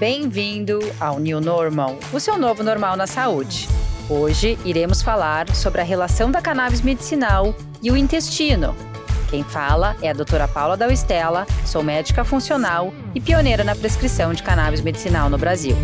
Bem-vindo 0.00 0.78
ao 0.98 1.20
New 1.20 1.42
Normal, 1.42 1.98
o 2.10 2.18
seu 2.18 2.38
novo 2.38 2.62
normal 2.62 2.96
na 2.96 3.06
saúde. 3.06 3.68
Hoje 4.08 4.58
iremos 4.64 5.02
falar 5.02 5.54
sobre 5.54 5.82
a 5.82 5.84
relação 5.84 6.30
da 6.30 6.40
cannabis 6.40 6.80
medicinal 6.80 7.54
e 7.82 7.90
o 7.90 7.96
intestino. 7.98 8.74
Quem 9.28 9.44
fala 9.44 9.94
é 10.00 10.08
a 10.08 10.14
doutora 10.14 10.48
Paula 10.48 10.74
Dalstella, 10.74 11.46
sou 11.66 11.82
médica 11.82 12.24
funcional 12.24 12.94
e 13.14 13.20
pioneira 13.20 13.62
na 13.62 13.76
prescrição 13.76 14.32
de 14.32 14.42
cannabis 14.42 14.80
medicinal 14.80 15.28
no 15.28 15.36
Brasil. 15.36 15.76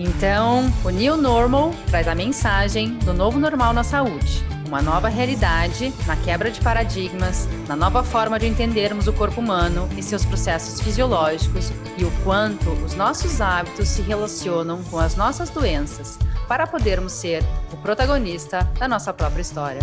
Então, 0.00 0.68
o 0.84 0.90
New 0.90 1.16
Normal 1.16 1.72
traz 1.86 2.08
a 2.08 2.14
mensagem 2.16 2.98
do 3.04 3.14
novo 3.14 3.38
normal 3.38 3.72
na 3.72 3.84
saúde 3.84 4.57
uma 4.68 4.82
nova 4.82 5.08
realidade, 5.08 5.92
na 6.06 6.14
quebra 6.14 6.50
de 6.50 6.60
paradigmas, 6.60 7.48
na 7.66 7.74
nova 7.74 8.04
forma 8.04 8.38
de 8.38 8.46
entendermos 8.46 9.08
o 9.08 9.12
corpo 9.14 9.40
humano 9.40 9.88
e 9.96 10.02
seus 10.02 10.26
processos 10.26 10.78
fisiológicos 10.82 11.72
e 11.96 12.04
o 12.04 12.10
quanto 12.22 12.70
os 12.84 12.94
nossos 12.94 13.40
hábitos 13.40 13.88
se 13.88 14.02
relacionam 14.02 14.82
com 14.84 14.98
as 14.98 15.16
nossas 15.16 15.48
doenças, 15.48 16.18
para 16.46 16.66
podermos 16.66 17.12
ser 17.12 17.42
o 17.72 17.78
protagonista 17.78 18.62
da 18.78 18.86
nossa 18.86 19.10
própria 19.12 19.40
história. 19.40 19.80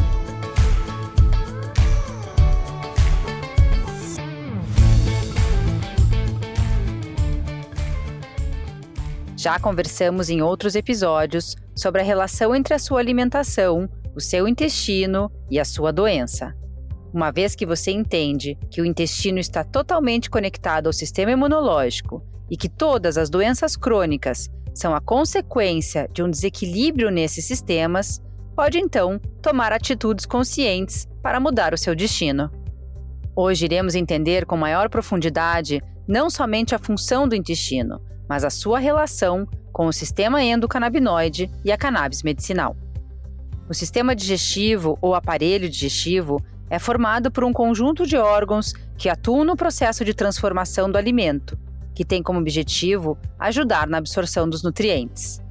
Já 9.36 9.60
conversamos 9.60 10.30
em 10.30 10.44
outros 10.44 10.76
episódios 10.76 11.56
sobre 11.76 12.02
a 12.02 12.04
relação 12.04 12.56
entre 12.56 12.74
a 12.76 12.80
sua 12.80 13.00
alimentação, 13.00 13.90
o 14.16 14.22
seu 14.22 14.48
intestino 14.48 15.32
e 15.50 15.60
a 15.60 15.66
sua 15.66 15.92
doença. 15.92 16.56
Uma 17.14 17.32
vez 17.32 17.56
que 17.56 17.66
você 17.66 17.92
entende 17.92 18.58
que 18.70 18.82
o 18.82 18.86
intestino 18.86 19.40
está 19.40 19.64
totalmente 19.64 20.30
conectado 20.30 20.88
ao 20.88 20.94
sistema 20.94 21.32
imunológico 21.32 22.24
e 22.50 22.58
que 22.58 22.70
todas 22.70 23.18
as 23.18 23.30
doenças 23.30 23.76
crônicas 23.76 24.50
são 24.74 24.94
a 24.94 25.02
consequência 25.02 26.10
de 26.14 26.22
um 26.22 26.30
desequilíbrio 26.30 27.10
nesses 27.10 27.46
sistemas, 27.46 28.22
pode 28.56 28.78
então 28.78 29.20
tomar 29.42 29.72
atitudes 29.72 30.26
conscientes 30.26 31.08
para 31.22 31.40
mudar 31.40 31.74
o 31.74 31.78
seu 31.78 31.96
destino. 31.96 32.52
Hoje 33.36 33.66
iremos 33.66 33.96
entender 33.96 34.46
com 34.46 34.58
maior 34.58 34.90
profundidade 34.90 35.82
não 36.08 36.30
somente 36.30 36.76
a 36.76 36.80
função 36.80 37.28
do 37.28 37.36
intestino, 37.36 38.02
mas 38.30 38.44
a 38.44 38.50
sua 38.50 38.80
relação 38.80 39.48
com 39.72 39.88
o 39.88 39.94
sistema 39.94 40.44
endocannabinoide 40.44 41.50
e 41.64 41.72
a 41.72 41.78
cannabis 41.78 42.24
medicinal. 42.24 42.76
O 43.68 43.74
sistema 43.74 44.16
digestivo 44.16 44.98
ou 45.02 45.16
aparelho 45.16 45.68
digestivo 45.68 46.40
é 46.70 46.78
formado 46.78 47.32
por 47.32 47.44
um 47.44 47.52
conjunto 47.52 48.06
de 48.06 48.16
órgãos 48.16 48.74
que 48.98 49.10
atuam 49.10 49.44
no 49.44 49.56
processo 49.56 50.06
de 50.06 50.14
transformação 50.14 50.90
do 50.90 50.98
alimento, 50.98 51.58
que 51.94 52.06
tem 52.06 52.22
como 52.22 52.40
objetivo 52.40 53.18
ajudar 53.40 53.88
na 53.88 53.98
absorção 53.98 54.48
dos 54.48 54.62
nutrientes. 54.62 55.42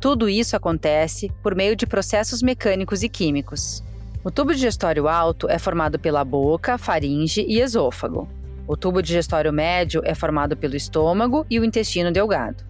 Tudo 0.00 0.28
isso 0.28 0.56
acontece 0.56 1.30
por 1.42 1.54
meio 1.54 1.76
de 1.76 1.86
processos 1.86 2.42
mecânicos 2.42 3.02
e 3.02 3.08
químicos. 3.08 3.84
O 4.24 4.30
tubo 4.30 4.52
digestório 4.52 5.06
alto 5.06 5.48
é 5.48 5.58
formado 5.58 5.98
pela 5.98 6.24
boca, 6.24 6.76
faringe 6.76 7.44
e 7.46 7.60
esôfago. 7.60 8.28
O 8.66 8.76
tubo 8.76 9.02
digestório 9.02 9.52
médio 9.52 10.02
é 10.04 10.14
formado 10.14 10.56
pelo 10.56 10.76
estômago 10.76 11.46
e 11.48 11.60
o 11.60 11.64
intestino 11.64 12.10
delgado. 12.10 12.64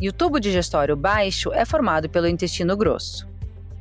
E 0.00 0.08
o 0.08 0.12
tubo 0.12 0.40
digestório 0.40 0.96
baixo 0.96 1.52
é 1.52 1.64
formado 1.64 2.08
pelo 2.08 2.26
intestino 2.26 2.76
grosso. 2.76 3.29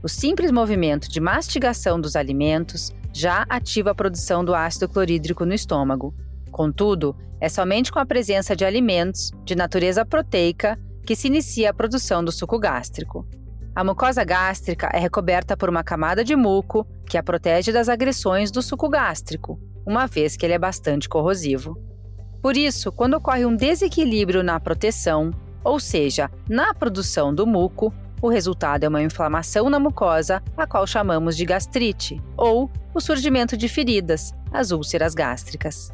O 0.01 0.07
simples 0.07 0.49
movimento 0.49 1.09
de 1.09 1.19
mastigação 1.19 1.99
dos 1.99 2.15
alimentos 2.15 2.93
já 3.11 3.45
ativa 3.49 3.91
a 3.91 3.95
produção 3.95 4.45
do 4.45 4.55
ácido 4.55 4.87
clorídrico 4.87 5.45
no 5.45 5.53
estômago. 5.53 6.15
Contudo, 6.51 7.13
é 7.41 7.49
somente 7.49 7.91
com 7.91 7.99
a 7.99 8.05
presença 8.05 8.55
de 8.55 8.63
alimentos 8.63 9.31
de 9.43 9.55
natureza 9.55 10.05
proteica 10.05 10.79
que 11.05 11.17
se 11.17 11.27
inicia 11.27 11.71
a 11.71 11.73
produção 11.73 12.23
do 12.23 12.31
suco 12.31 12.57
gástrico. 12.57 13.27
A 13.75 13.83
mucosa 13.83 14.23
gástrica 14.23 14.89
é 14.93 14.99
recoberta 14.99 15.57
por 15.57 15.69
uma 15.69 15.83
camada 15.83 16.23
de 16.23 16.35
muco 16.35 16.87
que 17.05 17.17
a 17.17 17.23
protege 17.23 17.73
das 17.73 17.89
agressões 17.89 18.51
do 18.51 18.61
suco 18.61 18.87
gástrico, 18.87 19.59
uma 19.85 20.07
vez 20.07 20.37
que 20.37 20.45
ele 20.45 20.53
é 20.53 20.59
bastante 20.59 21.09
corrosivo. 21.09 21.77
Por 22.41 22.55
isso, 22.55 22.89
quando 22.89 23.15
ocorre 23.15 23.45
um 23.45 23.55
desequilíbrio 23.55 24.43
na 24.43 24.61
proteção, 24.61 25.31
ou 25.61 25.77
seja, 25.77 26.31
na 26.47 26.73
produção 26.73 27.35
do 27.35 27.45
muco, 27.45 27.93
o 28.21 28.29
resultado 28.29 28.83
é 28.83 28.87
uma 28.87 29.01
inflamação 29.01 29.69
na 29.69 29.79
mucosa, 29.79 30.43
a 30.57 30.67
qual 30.67 30.85
chamamos 30.85 31.37
de 31.37 31.45
gastrite, 31.45 32.21
ou 32.35 32.69
o 32.93 32.99
surgimento 32.99 33.55
de 33.55 33.69
feridas, 33.69 34.33
as 34.51 34.71
úlceras 34.71 35.13
gástricas. 35.13 35.93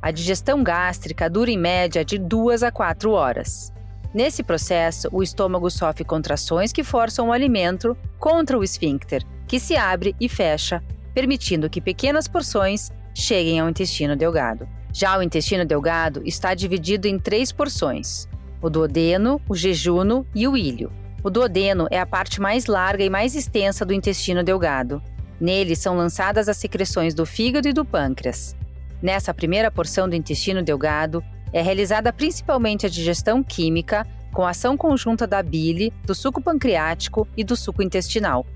A 0.00 0.10
digestão 0.10 0.62
gástrica 0.62 1.28
dura 1.28 1.50
em 1.50 1.58
média 1.58 2.04
de 2.04 2.18
2 2.18 2.62
a 2.62 2.70
4 2.70 3.10
horas. 3.10 3.72
Nesse 4.12 4.42
processo, 4.42 5.08
o 5.12 5.22
estômago 5.22 5.70
sofre 5.70 6.04
contrações 6.04 6.72
que 6.72 6.84
forçam 6.84 7.28
o 7.28 7.32
alimento 7.32 7.96
contra 8.18 8.58
o 8.58 8.62
esfíncter, 8.62 9.22
que 9.46 9.58
se 9.58 9.76
abre 9.76 10.14
e 10.20 10.28
fecha, 10.28 10.82
permitindo 11.14 11.68
que 11.70 11.80
pequenas 11.80 12.28
porções 12.28 12.90
cheguem 13.14 13.58
ao 13.58 13.68
intestino 13.68 14.14
delgado. 14.16 14.68
Já 14.92 15.18
o 15.18 15.22
intestino 15.22 15.64
delgado 15.64 16.22
está 16.24 16.54
dividido 16.54 17.06
em 17.06 17.18
três 17.18 17.52
porções: 17.52 18.28
o 18.62 18.70
duodeno, 18.70 19.40
o 19.48 19.54
jejuno 19.54 20.26
e 20.34 20.46
o 20.46 20.56
ilho. 20.56 20.90
O 21.22 21.30
duodeno 21.30 21.88
é 21.90 21.98
a 21.98 22.06
parte 22.06 22.40
mais 22.40 22.66
larga 22.66 23.02
e 23.02 23.10
mais 23.10 23.34
extensa 23.34 23.84
do 23.84 23.92
intestino 23.92 24.44
delgado. 24.44 25.02
Nele 25.40 25.74
são 25.74 25.96
lançadas 25.96 26.48
as 26.48 26.56
secreções 26.56 27.12
do 27.12 27.26
fígado 27.26 27.68
e 27.68 27.72
do 27.72 27.84
pâncreas. 27.84 28.56
Nessa 29.02 29.34
primeira 29.34 29.70
porção 29.70 30.08
do 30.08 30.14
intestino 30.14 30.62
delgado, 30.62 31.22
é 31.52 31.60
realizada 31.62 32.12
principalmente 32.12 32.86
a 32.86 32.88
digestão 32.88 33.42
química, 33.42 34.06
com 34.32 34.46
ação 34.46 34.76
conjunta 34.76 35.26
da 35.26 35.42
bile, 35.42 35.92
do 36.04 36.14
suco 36.14 36.40
pancreático 36.40 37.26
e 37.36 37.42
do 37.42 37.56
suco 37.56 37.82
intestinal, 37.82 38.46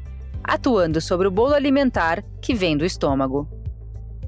atuando 0.45 1.01
sobre 1.01 1.27
o 1.27 1.31
bolo 1.31 1.55
alimentar 1.55 2.23
que 2.41 2.55
vem 2.55 2.77
do 2.77 2.85
estômago. 2.85 3.49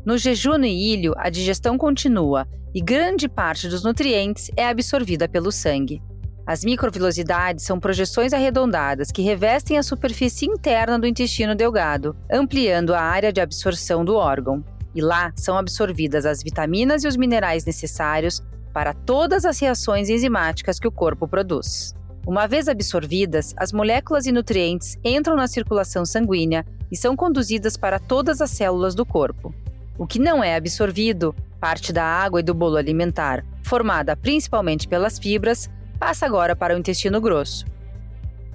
No 0.04 0.18
jejum 0.18 0.62
e 0.64 0.92
ilho, 0.92 1.14
a 1.16 1.30
digestão 1.30 1.78
continua 1.78 2.46
e 2.74 2.80
grande 2.80 3.28
parte 3.28 3.68
dos 3.68 3.84
nutrientes 3.84 4.50
é 4.56 4.66
absorvida 4.66 5.28
pelo 5.28 5.52
sangue. 5.52 6.02
As 6.46 6.62
microvilosidades 6.62 7.64
são 7.64 7.80
projeções 7.80 8.34
arredondadas 8.34 9.10
que 9.10 9.22
revestem 9.22 9.78
a 9.78 9.82
superfície 9.82 10.44
interna 10.44 10.98
do 10.98 11.06
intestino 11.06 11.54
delgado, 11.54 12.14
ampliando 12.30 12.94
a 12.94 13.00
área 13.00 13.32
de 13.32 13.40
absorção 13.40 14.04
do 14.04 14.14
órgão. 14.14 14.62
E 14.94 15.00
lá 15.00 15.32
são 15.36 15.56
absorvidas 15.56 16.26
as 16.26 16.42
vitaminas 16.42 17.02
e 17.02 17.08
os 17.08 17.16
minerais 17.16 17.64
necessários 17.64 18.42
para 18.74 18.92
todas 18.92 19.46
as 19.46 19.58
reações 19.58 20.10
enzimáticas 20.10 20.78
que 20.78 20.86
o 20.86 20.92
corpo 20.92 21.26
produz. 21.26 21.94
Uma 22.26 22.46
vez 22.46 22.68
absorvidas, 22.68 23.54
as 23.56 23.72
moléculas 23.72 24.26
e 24.26 24.32
nutrientes 24.32 24.98
entram 25.02 25.36
na 25.36 25.46
circulação 25.46 26.04
sanguínea 26.04 26.64
e 26.92 26.96
são 26.96 27.16
conduzidas 27.16 27.76
para 27.76 27.98
todas 27.98 28.40
as 28.42 28.50
células 28.50 28.94
do 28.94 29.06
corpo. 29.06 29.54
O 29.96 30.06
que 30.06 30.18
não 30.18 30.44
é 30.44 30.56
absorvido, 30.56 31.34
parte 31.58 31.92
da 31.92 32.04
água 32.04 32.40
e 32.40 32.42
do 32.42 32.52
bolo 32.52 32.76
alimentar, 32.76 33.44
formada 33.62 34.16
principalmente 34.16 34.86
pelas 34.86 35.18
fibras, 35.18 35.70
passa 35.98 36.26
agora 36.26 36.54
para 36.54 36.74
o 36.74 36.78
intestino 36.78 37.20
grosso. 37.20 37.64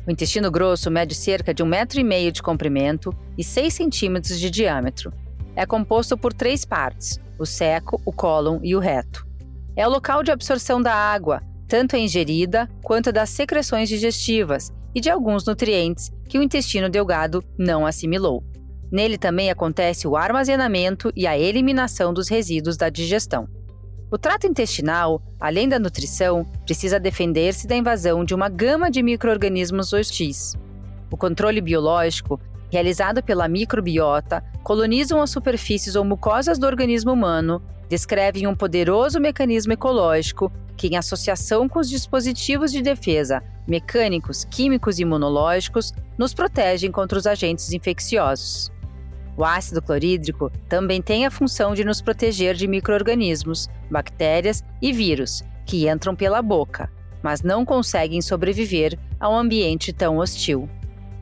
O 0.07 0.11
intestino 0.11 0.49
grosso 0.49 0.89
mede 0.89 1.13
cerca 1.13 1.53
de 1.53 1.61
um 1.61 1.65
metro 1.65 1.99
e 1.99 2.03
meio 2.03 2.31
de 2.31 2.41
comprimento 2.41 3.13
e 3.37 3.43
6 3.43 3.73
centímetros 3.73 4.39
de 4.39 4.49
diâmetro. 4.49 5.13
É 5.55 5.65
composto 5.65 6.17
por 6.17 6.33
três 6.33 6.65
partes: 6.65 7.19
o 7.37 7.45
seco, 7.45 8.01
o 8.05 8.11
cólon 8.11 8.59
e 8.63 8.75
o 8.75 8.79
reto. 8.79 9.27
É 9.75 9.87
o 9.87 9.91
local 9.91 10.23
de 10.23 10.31
absorção 10.31 10.81
da 10.81 10.93
água, 10.93 11.41
tanto 11.67 11.95
a 11.95 11.99
ingerida 11.99 12.67
quanto 12.83 13.11
das 13.11 13.29
secreções 13.29 13.87
digestivas 13.87 14.71
e 14.93 14.99
de 14.99 15.09
alguns 15.09 15.45
nutrientes 15.45 16.11
que 16.27 16.39
o 16.39 16.43
intestino 16.43 16.89
delgado 16.89 17.43
não 17.57 17.85
assimilou. 17.85 18.43
Nele 18.91 19.17
também 19.17 19.51
acontece 19.51 20.07
o 20.07 20.15
armazenamento 20.15 21.11
e 21.15 21.27
a 21.27 21.37
eliminação 21.37 22.11
dos 22.11 22.27
resíduos 22.27 22.75
da 22.75 22.89
digestão. 22.89 23.47
O 24.11 24.17
trato 24.17 24.47
intestinal, 24.47 25.21
além 25.39 25.69
da 25.69 25.77
nutrição, 25.77 26.43
precisa 26.65 26.99
defender-se 26.99 27.67
da 27.67 27.75
invasão 27.75 28.25
de 28.25 28.33
uma 28.33 28.49
gama 28.49 28.89
de 28.89 29.03
microorganismos 29.03 29.93
hostis. 29.93 30.55
O 31.11 31.17
controle 31.17 31.61
biológico, 31.61 32.39
realizado 32.71 33.21
pela 33.21 33.47
microbiota, 33.47 34.43
colonizam 34.63 35.21
as 35.21 35.29
superfícies 35.29 35.95
ou 35.95 36.03
mucosas 36.03 36.57
do 36.57 36.65
organismo 36.65 37.11
humano, 37.11 37.61
descrevem 37.87 38.47
um 38.47 38.55
poderoso 38.55 39.19
mecanismo 39.19 39.73
ecológico 39.73 40.51
que, 40.75 40.87
em 40.87 40.97
associação 40.97 41.69
com 41.69 41.77
os 41.77 41.87
dispositivos 41.87 42.71
de 42.71 42.81
defesa 42.81 43.43
mecânicos, 43.67 44.43
químicos 44.45 44.97
e 44.97 45.03
imunológicos, 45.03 45.93
nos 46.17 46.33
protegem 46.33 46.91
contra 46.91 47.19
os 47.19 47.27
agentes 47.27 47.71
infecciosos. 47.73 48.71
O 49.39 49.45
ácido 49.45 49.81
clorídrico 49.81 50.51
também 50.67 51.01
tem 51.01 51.25
a 51.25 51.31
função 51.31 51.73
de 51.73 51.85
nos 51.85 52.01
proteger 52.01 52.55
de 52.55 52.67
microorganismos, 52.67 53.69
bactérias 53.89 54.61
e 54.81 54.91
vírus 54.91 55.45
que 55.65 55.89
entram 55.89 56.13
pela 56.13 56.41
boca, 56.41 56.91
mas 57.23 57.41
não 57.41 57.63
conseguem 57.63 58.21
sobreviver 58.21 58.99
a 59.17 59.29
um 59.29 59.37
ambiente 59.37 59.93
tão 59.93 60.17
hostil. 60.17 60.69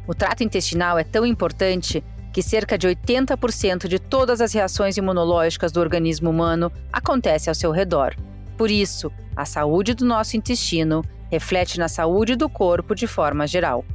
O 0.08 0.16
trato 0.16 0.44
intestinal 0.44 0.98
é 0.98 1.04
tão 1.04 1.28
importante 1.28 2.04
que 2.34 2.42
cerca 2.42 2.76
de 2.76 2.88
80% 2.88 3.88
de 3.88 4.00
todas 4.00 4.42
as 4.42 4.52
reações 4.52 4.98
imunológicas 4.98 5.72
do 5.72 5.80
organismo 5.80 6.32
humano 6.32 6.72
acontecem 6.92 7.52
ao 7.52 7.56
seu 7.56 7.70
redor. 7.70 8.16
Por 8.58 8.72
isso, 8.72 9.12
a 9.36 9.46
saúde 9.46 9.94
do 9.94 10.04
nosso 10.04 10.36
intestino 10.36 11.04
reflete 11.30 11.78
na 11.78 11.88
saúde 11.88 12.36
do 12.36 12.50
corpo 12.50 12.96
de 12.96 13.06
forma 13.06 13.46
geral. 13.46 13.86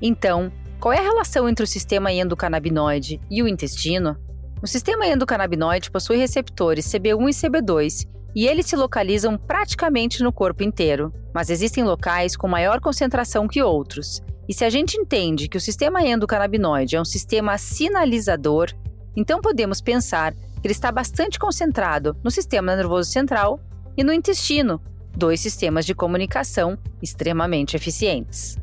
Então, 0.00 0.52
qual 0.80 0.94
é 0.94 0.98
a 0.98 1.02
relação 1.02 1.46
entre 1.46 1.62
o 1.62 1.66
sistema 1.66 2.10
endocannabinoide 2.10 3.20
e 3.30 3.42
o 3.42 3.48
intestino? 3.48 4.16
O 4.62 4.66
sistema 4.66 5.06
endocannabinoide 5.06 5.90
possui 5.90 6.16
receptores 6.16 6.86
CB1 6.86 7.28
e 7.28 7.48
CB2 7.48 8.08
e 8.34 8.46
eles 8.46 8.64
se 8.64 8.76
localizam 8.76 9.36
praticamente 9.36 10.22
no 10.22 10.32
corpo 10.32 10.62
inteiro, 10.62 11.12
mas 11.34 11.50
existem 11.50 11.84
locais 11.84 12.34
com 12.34 12.48
maior 12.48 12.80
concentração 12.80 13.46
que 13.46 13.62
outros. 13.62 14.22
E 14.48 14.54
se 14.54 14.64
a 14.64 14.70
gente 14.70 14.98
entende 14.98 15.48
que 15.48 15.56
o 15.58 15.60
sistema 15.60 16.02
endocannabinoide 16.02 16.96
é 16.96 17.00
um 17.00 17.04
sistema 17.04 17.58
sinalizador, 17.58 18.70
então 19.14 19.40
podemos 19.40 19.82
pensar 19.82 20.32
que 20.32 20.64
ele 20.64 20.72
está 20.72 20.90
bastante 20.90 21.38
concentrado 21.38 22.16
no 22.24 22.30
sistema 22.30 22.74
nervoso 22.74 23.10
central 23.10 23.60
e 23.98 24.02
no 24.02 24.14
intestino, 24.14 24.80
dois 25.14 25.40
sistemas 25.40 25.84
de 25.84 25.94
comunicação 25.94 26.78
extremamente 27.02 27.76
eficientes. 27.76 28.59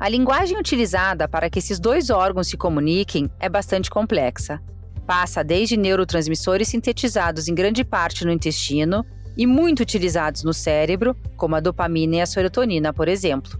A 0.00 0.08
linguagem 0.08 0.56
utilizada 0.56 1.26
para 1.26 1.50
que 1.50 1.58
esses 1.58 1.80
dois 1.80 2.08
órgãos 2.08 2.46
se 2.46 2.56
comuniquem 2.56 3.28
é 3.40 3.48
bastante 3.48 3.90
complexa. 3.90 4.62
Passa 5.04 5.42
desde 5.42 5.76
neurotransmissores 5.76 6.68
sintetizados 6.68 7.48
em 7.48 7.54
grande 7.54 7.84
parte 7.84 8.24
no 8.24 8.30
intestino 8.30 9.04
e 9.36 9.44
muito 9.44 9.80
utilizados 9.80 10.44
no 10.44 10.54
cérebro, 10.54 11.16
como 11.36 11.56
a 11.56 11.60
dopamina 11.60 12.16
e 12.16 12.20
a 12.20 12.26
serotonina, 12.26 12.92
por 12.92 13.08
exemplo. 13.08 13.58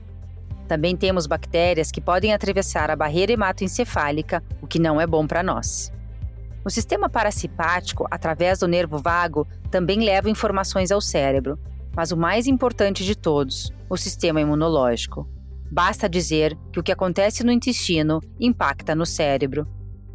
Também 0.69 0.97
temos 0.97 1.27
bactérias 1.27 1.91
que 1.91 2.01
podem 2.01 2.33
atravessar 2.33 2.89
a 2.89 2.97
barreira 2.97 3.33
hematoencefálica, 3.33 4.41
o 4.63 4.67
que 4.69 4.79
não 4.79 5.01
é 5.01 5.09
bom 5.09 5.27
para 5.27 5.43
nós. 5.43 5.93
O 6.65 6.71
sistema 6.71 7.09
parasimpático, 7.09 8.07
através 8.11 8.61
do 8.61 8.69
nervo 8.69 8.99
vago, 8.99 9.45
também 9.73 10.05
leva 10.05 10.31
informações 10.31 10.93
ao 10.93 11.01
cérebro, 11.01 11.59
mas 11.97 12.13
o 12.13 12.17
mais 12.17 12.47
importante 12.47 13.05
de 13.05 13.17
todos, 13.17 13.73
o 13.91 13.97
sistema 13.97 14.41
imunológico. 14.41 15.27
Basta 15.71 16.09
dizer 16.09 16.57
que 16.73 16.81
o 16.81 16.83
que 16.83 16.93
acontece 16.93 17.45
no 17.45 17.53
intestino 17.53 18.21
impacta 18.41 18.95
no 18.95 19.05
cérebro. 19.05 19.67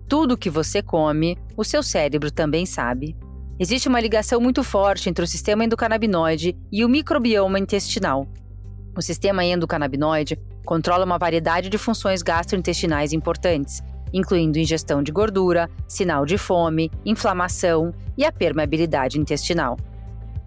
Tudo 0.08 0.34
o 0.34 0.38
que 0.38 0.50
você 0.50 0.82
come, 0.82 1.38
o 1.56 1.64
seu 1.64 1.84
cérebro 1.84 2.32
também 2.32 2.66
sabe. 2.66 3.16
Existe 3.60 3.88
uma 3.88 4.00
ligação 4.00 4.42
muito 4.42 4.64
forte 4.64 5.10
entre 5.10 5.24
o 5.24 5.28
sistema 5.28 5.64
endocannabinoide 5.64 6.58
e 6.72 6.84
o 6.84 6.90
microbioma 6.90 7.60
intestinal. 7.60 8.28
O 8.98 9.02
sistema 9.02 9.46
endocannabinoide 9.46 10.38
controla 10.66 11.06
uma 11.06 11.18
variedade 11.18 11.70
de 11.70 11.78
funções 11.78 12.22
gastrointestinais 12.22 13.14
importantes, 13.14 13.82
incluindo 14.12 14.60
ingestão 14.60 15.04
de 15.04 15.12
gordura, 15.12 15.70
sinal 15.88 16.26
de 16.26 16.38
fome, 16.38 16.92
inflamação 17.06 17.94
e 18.18 18.26
a 18.26 18.32
permeabilidade 18.32 19.20
intestinal. 19.20 19.78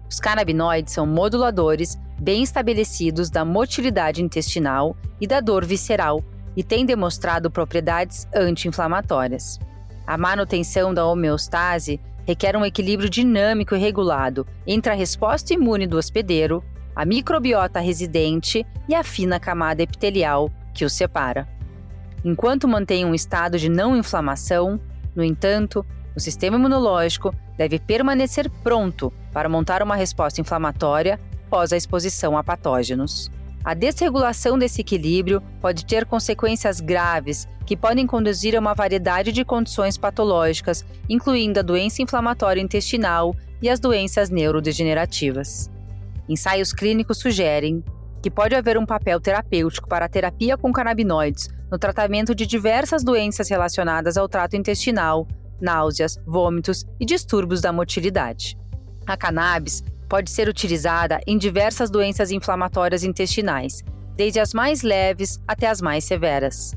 Os 0.09 0.19
canabinoides 0.19 0.93
são 0.93 1.05
moduladores 1.05 1.97
bem 2.19 2.43
estabelecidos 2.43 3.29
da 3.29 3.45
motilidade 3.45 4.23
intestinal 4.23 4.95
e 5.19 5.27
da 5.27 5.39
dor 5.39 5.65
visceral 5.65 6.23
e 6.55 6.63
têm 6.63 6.85
demonstrado 6.85 7.51
propriedades 7.51 8.27
anti-inflamatórias. 8.35 9.59
A 10.05 10.17
manutenção 10.17 10.93
da 10.93 11.05
homeostase 11.05 11.99
requer 12.25 12.57
um 12.57 12.65
equilíbrio 12.65 13.09
dinâmico 13.09 13.75
e 13.75 13.79
regulado 13.79 14.45
entre 14.65 14.91
a 14.91 14.95
resposta 14.95 15.53
imune 15.53 15.85
do 15.85 15.97
hospedeiro, 15.97 16.63
a 16.95 17.05
microbiota 17.05 17.79
residente 17.79 18.65
e 18.89 18.95
a 18.95 19.03
fina 19.03 19.39
camada 19.39 19.83
epitelial 19.83 20.51
que 20.73 20.83
os 20.83 20.93
separa. 20.93 21.47
Enquanto 22.25 22.67
mantém 22.67 23.05
um 23.05 23.13
estado 23.13 23.57
de 23.57 23.69
não 23.69 23.95
inflamação, 23.95 24.79
no 25.15 25.23
entanto, 25.23 25.85
o 26.15 26.19
sistema 26.19 26.57
imunológico 26.57 27.33
deve 27.55 27.79
permanecer 27.79 28.49
pronto 28.63 29.13
para 29.31 29.47
montar 29.47 29.83
uma 29.83 29.95
resposta 29.95 30.41
inflamatória 30.41 31.19
após 31.47 31.71
a 31.71 31.77
exposição 31.77 32.37
a 32.37 32.43
patógenos. 32.43 33.31
A 33.63 33.73
desregulação 33.73 34.57
desse 34.57 34.81
equilíbrio 34.81 35.41
pode 35.59 35.85
ter 35.85 36.05
consequências 36.05 36.79
graves 36.79 37.47
que 37.65 37.75
podem 37.75 38.05
conduzir 38.05 38.55
a 38.55 38.59
uma 38.59 38.73
variedade 38.73 39.31
de 39.31 39.43
condições 39.43 39.97
patológicas, 39.97 40.85
incluindo 41.09 41.59
a 41.59 41.63
doença 41.63 42.01
inflamatória 42.01 42.61
intestinal 42.61 43.35
e 43.61 43.69
as 43.69 43.79
doenças 43.79 44.29
neurodegenerativas. 44.29 45.69
Ensaios 46.29 46.71
clínicos 46.71 47.17
sugerem 47.17 47.83
que 48.21 48.31
pode 48.31 48.55
haver 48.55 48.77
um 48.77 48.85
papel 48.85 49.19
terapêutico 49.19 49.87
para 49.87 50.05
a 50.05 50.09
terapia 50.09 50.57
com 50.57 50.71
canabinoides 50.71 51.49
no 51.71 51.77
tratamento 51.77 52.33
de 52.33 52.45
diversas 52.45 53.03
doenças 53.03 53.49
relacionadas 53.49 54.17
ao 54.17 54.29
trato 54.29 54.55
intestinal, 54.55 55.27
náuseas, 55.59 56.17
vômitos 56.25 56.85
e 56.99 57.05
distúrbios 57.05 57.61
da 57.61 57.73
motilidade. 57.73 58.57
A 59.05 59.17
cannabis 59.17 59.83
pode 60.07 60.31
ser 60.31 60.47
utilizada 60.47 61.19
em 61.27 61.37
diversas 61.37 61.89
doenças 61.89 62.31
inflamatórias 62.31 63.03
intestinais, 63.03 63.83
desde 64.15 64.39
as 64.39 64.53
mais 64.53 64.81
leves 64.81 65.39
até 65.47 65.67
as 65.67 65.81
mais 65.81 66.03
severas. 66.03 66.75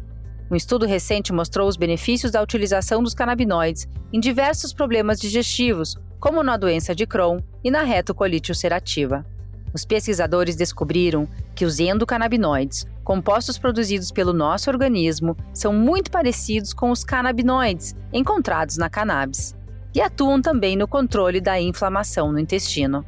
Um 0.50 0.56
estudo 0.56 0.85
recente 0.85 1.32
mostrou 1.32 1.69
os 1.69 1.77
benefícios 1.77 2.32
da 2.32 2.43
utilização 2.43 3.03
dos 3.03 3.15
canabinoides 3.15 3.87
em 4.12 4.19
diversos 4.19 4.73
problemas 4.73 5.21
digestivos, 5.21 5.97
como 6.19 6.43
na 6.43 6.56
doença 6.56 6.94
de 6.94 7.06
Crohn 7.06 7.41
e 7.62 7.71
na 7.71 7.82
retocolite 7.82 8.50
ulcerativa. 8.50 9.25
Os 9.73 9.85
pesquisadores 9.85 10.56
descobriram 10.56 11.29
que 11.55 11.65
os 11.65 11.79
endocannabinoides, 11.79 12.85
compostos 13.05 13.59
produzidos 13.59 14.11
pelo 14.11 14.33
nosso 14.33 14.69
organismo, 14.69 15.37
são 15.55 15.73
muito 15.73 16.11
parecidos 16.11 16.75
com 16.75 16.91
os 16.91 17.05
canabinoides 17.05 17.94
encontrados 18.12 18.76
na 18.76 18.91
cannabis 18.91 19.55
e 19.94 20.00
atuam 20.00 20.43
também 20.43 20.76
no 20.76 20.88
controle 20.88 21.41
da 21.41 21.61
inflamação 21.61 22.33
no 22.33 22.38
intestino. 22.38 23.05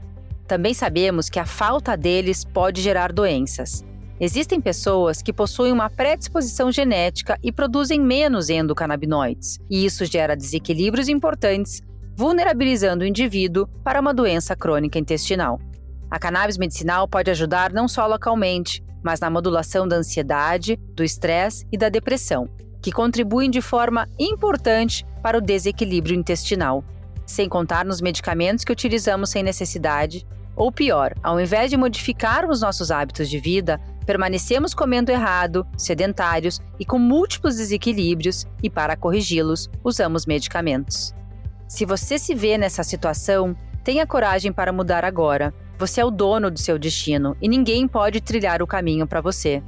Também 0.53 0.75
sabemos 0.75 1.31
que 1.31 1.39
a 1.39 1.47
falta 1.47 1.97
deles 1.97 2.45
pode 2.45 2.83
gerar 2.83 3.11
doenças. 3.11 3.83
Existem 4.21 4.61
pessoas 4.61 5.23
que 5.23 5.33
possuem 5.33 5.73
uma 5.73 5.89
predisposição 5.89 6.71
genética 6.71 7.39
e 7.43 7.51
produzem 7.51 7.99
menos 7.99 8.51
endocannabinoides, 8.51 9.59
e 9.71 9.87
isso 9.87 10.05
gera 10.05 10.37
desequilíbrios 10.37 11.09
importantes, 11.09 11.81
vulnerabilizando 12.15 13.03
o 13.03 13.07
indivíduo 13.07 13.67
para 13.83 13.99
uma 13.99 14.13
doença 14.13 14.55
crônica 14.55 14.99
intestinal. 14.99 15.59
A 16.11 16.19
cannabis 16.19 16.59
medicinal 16.59 17.09
pode 17.09 17.31
ajudar 17.31 17.73
não 17.73 17.89
só 17.89 18.07
localmente, 18.07 18.85
mas 19.03 19.21
na 19.21 19.31
modulação 19.31 19.89
da 19.89 19.97
ansiedade, 19.97 20.77
do 20.95 21.03
estresse 21.03 21.67
e 21.73 21.79
da 21.79 21.89
depressão, 21.89 22.47
que 22.83 22.93
contribuem 22.93 23.49
de 23.49 23.63
forma 23.63 24.07
importante 24.19 25.03
para 25.23 25.39
o 25.39 25.41
desequilíbrio 25.41 26.15
intestinal, 26.15 26.85
sem 27.25 27.49
contar 27.49 27.87
nos 27.87 28.03
medicamentos 28.03 28.67
que 28.67 28.73
utilizamos 28.73 29.31
sem 29.31 29.43
necessidade 29.43 30.27
ou 30.55 30.71
pior, 30.71 31.15
ao 31.23 31.41
invés 31.41 31.71
de 31.71 31.77
modificarmos 31.77 32.61
nossos 32.61 32.91
hábitos 32.91 33.29
de 33.29 33.39
vida, 33.39 33.81
permanecemos 34.05 34.75
comendo 34.75 35.11
errado, 35.11 35.67
sedentários 35.77 36.61
e 36.79 36.85
com 36.85 36.99
múltiplos 36.99 37.57
desequilíbrios, 37.57 38.47
e 38.63 38.69
para 38.69 38.97
corrigi-los, 38.97 39.71
usamos 39.83 40.27
medicamentos. 40.27 41.15
Se 41.69 41.87
você 41.87 42.19
se 42.19 42.35
vê 42.35 42.59
nessa 42.59 42.83
situação, 42.83 43.57
tenha 43.83 44.07
coragem 44.07 44.53
para 44.53 44.73
mudar 44.73 45.05
agora. 45.05 45.55
Você 45.79 46.01
é 46.01 46.05
o 46.05 46.11
dono 46.11 46.51
do 46.51 46.59
seu 46.59 46.79
destino 46.79 47.37
e 47.41 47.49
ninguém 47.49 47.89
pode 47.89 48.21
trilhar 48.21 48.63
o 48.63 48.67
caminho 48.67 49.07
para 49.07 49.21
você. 49.21 49.63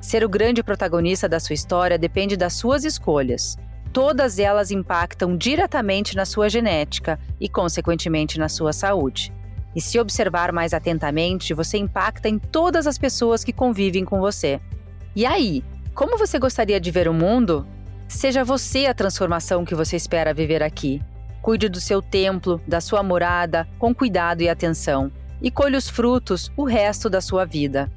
Ser 0.00 0.22
o 0.22 0.28
grande 0.28 0.62
protagonista 0.62 1.28
da 1.28 1.40
sua 1.40 1.54
história 1.54 1.98
depende 1.98 2.36
das 2.36 2.52
suas 2.52 2.84
escolhas. 2.84 3.56
Todas 3.92 4.38
elas 4.38 4.70
impactam 4.70 5.36
diretamente 5.36 6.14
na 6.14 6.26
sua 6.26 6.50
genética 6.50 7.18
e, 7.40 7.48
consequentemente, 7.48 8.38
na 8.38 8.48
sua 8.48 8.72
saúde. 8.72 9.32
E 9.76 9.80
se 9.82 10.00
observar 10.00 10.52
mais 10.52 10.72
atentamente, 10.72 11.52
você 11.52 11.76
impacta 11.76 12.30
em 12.30 12.38
todas 12.38 12.86
as 12.86 12.96
pessoas 12.96 13.44
que 13.44 13.52
convivem 13.52 14.06
com 14.06 14.18
você. 14.18 14.58
E 15.14 15.26
aí, 15.26 15.62
como 15.94 16.16
você 16.16 16.38
gostaria 16.38 16.80
de 16.80 16.90
ver 16.90 17.06
o 17.06 17.12
mundo? 17.12 17.66
Seja 18.08 18.42
você 18.42 18.86
a 18.86 18.94
transformação 18.94 19.66
que 19.66 19.74
você 19.74 19.94
espera 19.94 20.32
viver 20.32 20.62
aqui. 20.62 21.02
Cuide 21.42 21.68
do 21.68 21.78
seu 21.78 22.00
templo, 22.00 22.58
da 22.66 22.80
sua 22.80 23.02
morada, 23.02 23.68
com 23.78 23.94
cuidado 23.94 24.40
e 24.40 24.48
atenção, 24.48 25.12
e 25.42 25.50
colhe 25.50 25.76
os 25.76 25.90
frutos 25.90 26.50
o 26.56 26.64
resto 26.64 27.10
da 27.10 27.20
sua 27.20 27.44
vida. 27.44 27.92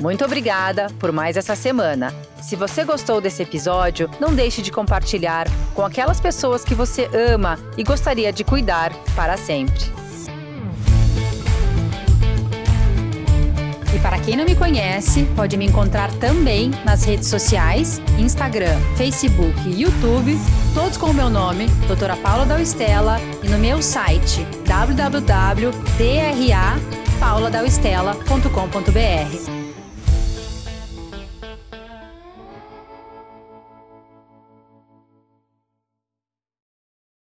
Muito 0.00 0.24
obrigada 0.24 0.88
por 0.98 1.12
mais 1.12 1.36
essa 1.36 1.54
semana. 1.54 2.12
Se 2.46 2.54
você 2.54 2.84
gostou 2.84 3.20
desse 3.20 3.42
episódio, 3.42 4.08
não 4.20 4.32
deixe 4.32 4.62
de 4.62 4.70
compartilhar 4.70 5.48
com 5.74 5.82
aquelas 5.82 6.20
pessoas 6.20 6.64
que 6.64 6.76
você 6.76 7.10
ama 7.12 7.58
e 7.76 7.82
gostaria 7.82 8.32
de 8.32 8.44
cuidar 8.44 8.92
para 9.16 9.36
sempre. 9.36 9.80
E 13.92 13.98
para 13.98 14.20
quem 14.20 14.36
não 14.36 14.44
me 14.44 14.54
conhece, 14.54 15.24
pode 15.34 15.56
me 15.56 15.66
encontrar 15.66 16.08
também 16.20 16.70
nas 16.84 17.02
redes 17.02 17.26
sociais, 17.26 18.00
Instagram, 18.16 18.78
Facebook 18.96 19.68
e 19.68 19.82
YouTube, 19.82 20.38
todos 20.72 20.96
com 20.96 21.06
o 21.06 21.14
meu 21.14 21.28
nome, 21.28 21.66
Doutora 21.88 22.14
Paula 22.14 22.46
Dalstella, 22.46 23.18
e 23.42 23.48
no 23.48 23.58
meu 23.58 23.82
site 23.82 24.46
www.drapaula.com 24.68 26.96
pílula 27.18 27.50
da 27.50 27.64
Estela.com.br. 27.64 29.65